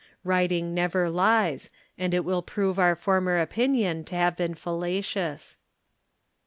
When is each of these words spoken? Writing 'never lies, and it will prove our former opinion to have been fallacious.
Writing 0.23 0.73
'never 0.73 1.11
lies, 1.11 1.69
and 1.95 2.11
it 2.15 2.25
will 2.25 2.41
prove 2.41 2.79
our 2.79 2.95
former 2.95 3.39
opinion 3.39 4.03
to 4.03 4.15
have 4.15 4.35
been 4.35 4.55
fallacious. 4.55 5.59